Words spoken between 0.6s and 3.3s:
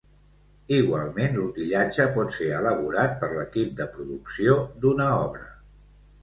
Igualment, l'utillatge pot ser elaborat per